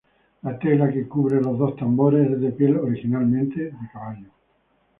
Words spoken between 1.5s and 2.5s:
dos tambores, es